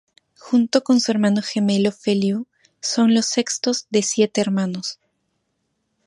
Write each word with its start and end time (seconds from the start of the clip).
Junto 0.35 0.83
con 0.83 0.99
su 0.99 1.11
hermano 1.11 1.43
gemelo 1.43 1.91
Feliu, 1.91 2.47
son 2.81 3.13
los 3.13 3.27
sextos 3.27 3.85
de 3.91 4.01
siete 4.01 4.41
hermanos. 4.41 4.99